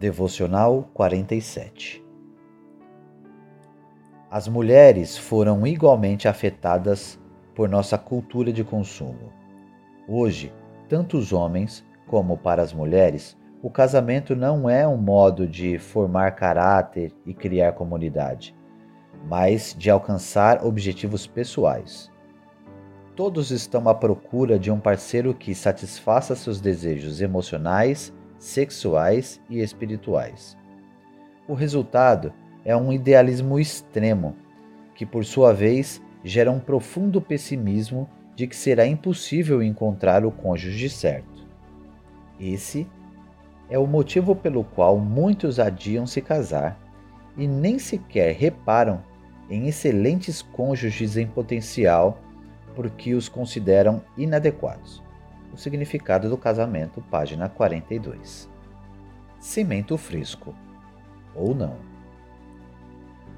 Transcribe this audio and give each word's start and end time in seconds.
Devocional 0.00 0.88
47 0.94 2.02
As 4.30 4.48
mulheres 4.48 5.18
foram 5.18 5.66
igualmente 5.66 6.26
afetadas 6.26 7.20
por 7.54 7.68
nossa 7.68 7.98
cultura 7.98 8.50
de 8.50 8.64
consumo. 8.64 9.30
Hoje, 10.08 10.54
tanto 10.88 11.18
os 11.18 11.34
homens 11.34 11.84
como 12.06 12.38
para 12.38 12.62
as 12.62 12.72
mulheres, 12.72 13.36
o 13.62 13.68
casamento 13.68 14.34
não 14.34 14.70
é 14.70 14.88
um 14.88 14.96
modo 14.96 15.46
de 15.46 15.78
formar 15.78 16.30
caráter 16.30 17.12
e 17.26 17.34
criar 17.34 17.72
comunidade, 17.72 18.56
mas 19.28 19.76
de 19.78 19.90
alcançar 19.90 20.64
objetivos 20.64 21.26
pessoais. 21.26 22.10
Todos 23.14 23.50
estão 23.50 23.86
à 23.86 23.94
procura 23.94 24.58
de 24.58 24.70
um 24.70 24.80
parceiro 24.80 25.34
que 25.34 25.54
satisfaça 25.54 26.34
seus 26.34 26.58
desejos 26.58 27.20
emocionais 27.20 28.18
sexuais 28.40 29.40
e 29.50 29.60
espirituais. 29.60 30.56
O 31.46 31.52
resultado 31.52 32.32
é 32.64 32.74
um 32.74 32.92
idealismo 32.92 33.60
extremo, 33.60 34.34
que 34.94 35.04
por 35.04 35.24
sua 35.24 35.52
vez 35.52 36.02
gera 36.24 36.50
um 36.50 36.58
profundo 36.58 37.20
pessimismo 37.20 38.08
de 38.34 38.46
que 38.46 38.56
será 38.56 38.86
impossível 38.86 39.62
encontrar 39.62 40.24
o 40.24 40.30
cônjuge 40.30 40.88
certo. 40.88 41.46
Esse 42.40 42.86
é 43.68 43.78
o 43.78 43.86
motivo 43.86 44.34
pelo 44.34 44.64
qual 44.64 44.98
muitos 44.98 45.60
adiam 45.60 46.06
se 46.06 46.22
casar 46.22 46.80
e 47.36 47.46
nem 47.46 47.78
sequer 47.78 48.34
reparam 48.34 49.02
em 49.50 49.68
excelentes 49.68 50.40
cônjuges 50.40 51.16
em 51.16 51.26
potencial 51.26 52.18
porque 52.74 53.14
os 53.14 53.28
consideram 53.28 54.02
inadequados. 54.16 55.02
O 55.52 55.56
significado 55.56 56.28
do 56.28 56.36
casamento, 56.36 57.02
página 57.10 57.48
42. 57.48 58.48
Cimento 59.38 59.96
fresco. 59.96 60.54
Ou 61.34 61.54
não. 61.54 61.76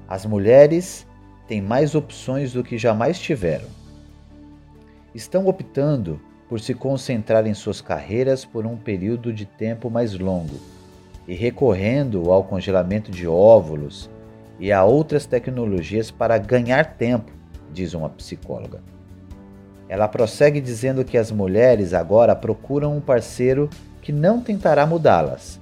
As 0.07 0.25
mulheres 0.25 1.07
têm 1.47 1.61
mais 1.61 1.95
opções 1.95 2.53
do 2.53 2.63
que 2.63 2.77
jamais 2.77 3.19
tiveram. 3.19 3.67
Estão 5.13 5.47
optando 5.47 6.19
por 6.47 6.59
se 6.59 6.73
concentrar 6.73 7.47
em 7.47 7.53
suas 7.53 7.81
carreiras 7.81 8.45
por 8.45 8.65
um 8.65 8.77
período 8.77 9.33
de 9.33 9.45
tempo 9.45 9.89
mais 9.89 10.13
longo 10.13 10.59
e 11.27 11.33
recorrendo 11.33 12.31
ao 12.31 12.43
congelamento 12.43 13.11
de 13.11 13.27
óvulos 13.27 14.09
e 14.59 14.71
a 14.71 14.83
outras 14.83 15.25
tecnologias 15.25 16.11
para 16.11 16.37
ganhar 16.37 16.95
tempo, 16.95 17.31
diz 17.71 17.93
uma 17.93 18.09
psicóloga. 18.09 18.92
Ela 19.87 20.07
prossegue 20.07 20.61
dizendo 20.61 21.03
que 21.03 21.17
as 21.17 21.31
mulheres 21.31 21.93
agora 21.93 22.35
procuram 22.35 22.95
um 22.95 23.01
parceiro 23.01 23.69
que 24.01 24.11
não 24.11 24.41
tentará 24.41 24.85
mudá-las, 24.85 25.59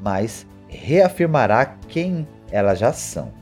mas 0.00 0.46
reafirmará 0.68 1.66
quem 1.88 2.26
elas 2.50 2.78
já 2.78 2.92
são. 2.92 3.32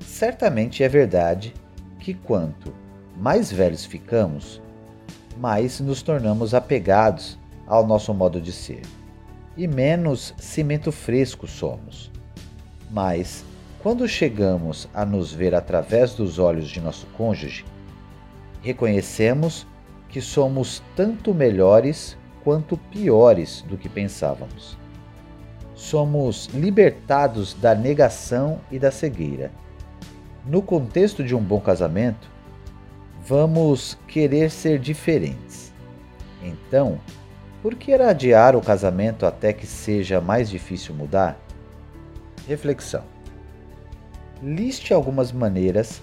Certamente 0.00 0.82
é 0.82 0.88
verdade 0.88 1.54
que 1.98 2.14
quanto 2.14 2.72
mais 3.16 3.50
velhos 3.50 3.84
ficamos, 3.84 4.60
mais 5.38 5.80
nos 5.80 6.02
tornamos 6.02 6.54
apegados 6.54 7.38
ao 7.66 7.86
nosso 7.86 8.12
modo 8.12 8.40
de 8.40 8.52
ser 8.52 8.82
e 9.56 9.66
menos 9.66 10.34
cimento 10.36 10.92
fresco 10.92 11.46
somos. 11.46 12.10
Mas, 12.90 13.44
quando 13.82 14.06
chegamos 14.06 14.88
a 14.92 15.04
nos 15.04 15.32
ver 15.32 15.54
através 15.54 16.14
dos 16.14 16.38
olhos 16.38 16.68
de 16.68 16.80
nosso 16.80 17.06
cônjuge, 17.16 17.64
reconhecemos 18.66 19.64
que 20.08 20.20
somos 20.20 20.82
tanto 20.96 21.32
melhores 21.32 22.18
quanto 22.42 22.76
piores 22.76 23.64
do 23.68 23.78
que 23.78 23.88
pensávamos. 23.88 24.76
Somos 25.72 26.46
libertados 26.46 27.54
da 27.54 27.76
negação 27.76 28.58
e 28.68 28.76
da 28.76 28.90
cegueira. 28.90 29.52
No 30.44 30.60
contexto 30.62 31.22
de 31.22 31.32
um 31.32 31.40
bom 31.40 31.60
casamento, 31.60 32.28
vamos 33.24 33.96
querer 34.08 34.50
ser 34.50 34.80
diferentes. 34.80 35.72
Então, 36.42 37.00
por 37.62 37.76
que 37.76 37.92
adiar 37.92 38.56
o 38.56 38.60
casamento 38.60 39.26
até 39.26 39.52
que 39.52 39.66
seja 39.66 40.20
mais 40.20 40.50
difícil 40.50 40.92
mudar? 40.92 41.38
Reflexão. 42.48 43.04
Liste 44.42 44.92
algumas 44.92 45.30
maneiras 45.30 46.02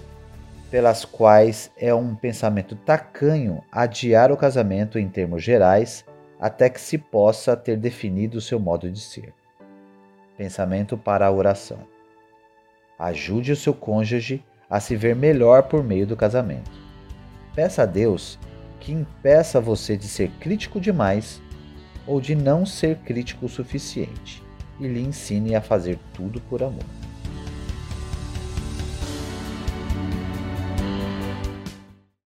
pelas 0.74 1.04
quais 1.04 1.70
é 1.76 1.94
um 1.94 2.16
pensamento 2.16 2.74
tacanho 2.74 3.62
adiar 3.70 4.32
o 4.32 4.36
casamento 4.36 4.98
em 4.98 5.08
termos 5.08 5.40
gerais 5.40 6.04
até 6.40 6.68
que 6.68 6.80
se 6.80 6.98
possa 6.98 7.56
ter 7.56 7.76
definido 7.76 8.38
o 8.38 8.40
seu 8.40 8.58
modo 8.58 8.90
de 8.90 8.98
ser. 8.98 9.32
Pensamento 10.36 10.98
para 10.98 11.28
a 11.28 11.30
oração. 11.30 11.78
Ajude 12.98 13.52
o 13.52 13.56
seu 13.56 13.72
cônjuge 13.72 14.44
a 14.68 14.80
se 14.80 14.96
ver 14.96 15.14
melhor 15.14 15.62
por 15.62 15.84
meio 15.84 16.08
do 16.08 16.16
casamento. 16.16 16.72
Peça 17.54 17.84
a 17.84 17.86
Deus 17.86 18.36
que 18.80 18.90
impeça 18.90 19.60
você 19.60 19.96
de 19.96 20.08
ser 20.08 20.28
crítico 20.40 20.80
demais 20.80 21.40
ou 22.04 22.20
de 22.20 22.34
não 22.34 22.66
ser 22.66 22.96
crítico 22.96 23.46
o 23.46 23.48
suficiente 23.48 24.42
e 24.80 24.88
lhe 24.88 25.00
ensine 25.00 25.54
a 25.54 25.60
fazer 25.60 26.00
tudo 26.12 26.40
por 26.40 26.64
amor. 26.64 27.13